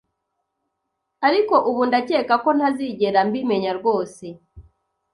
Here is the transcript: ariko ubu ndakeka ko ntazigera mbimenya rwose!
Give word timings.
ariko 1.27 1.55
ubu 1.69 1.81
ndakeka 1.89 2.33
ko 2.43 2.49
ntazigera 2.57 3.19
mbimenya 3.27 3.71
rwose! 3.79 4.25